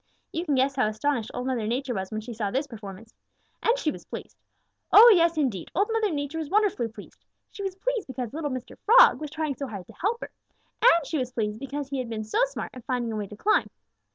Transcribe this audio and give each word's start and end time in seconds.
"You 0.31 0.45
can 0.45 0.55
guess 0.55 0.77
how 0.77 0.87
astonished 0.87 1.29
Old 1.31 1.45
Mother 1.45 1.67
Nature 1.67 1.93
was 1.93 2.09
when 2.09 2.21
she 2.21 2.33
saw 2.33 2.49
this 2.49 2.65
performance. 2.65 3.13
And 3.61 3.77
she 3.77 3.91
was 3.91 4.03
pleased. 4.03 4.35
Oh, 4.91 5.13
yes, 5.15 5.37
indeed, 5.37 5.69
Old 5.75 5.89
Mother 5.91 6.09
Nature 6.11 6.39
was 6.39 6.49
wonderfully 6.49 6.87
pleased. 6.87 7.23
She 7.51 7.61
was 7.61 7.75
pleased 7.75 8.07
because 8.07 8.33
little 8.33 8.49
Mr. 8.49 8.79
Frog 8.79 9.21
was 9.21 9.29
trying 9.29 9.53
so 9.53 9.67
hard 9.67 9.85
to 9.85 9.93
help 9.93 10.21
her, 10.21 10.31
and 10.81 11.05
she 11.05 11.19
was 11.19 11.31
pleased 11.31 11.59
because 11.59 11.89
he 11.89 11.99
had 11.99 12.09
been 12.09 12.23
so 12.23 12.39
smart 12.45 12.71
in 12.73 12.81
finding 12.81 13.11
a 13.11 13.15
way 13.15 13.27
to 13.27 13.35
climb. 13.37 13.69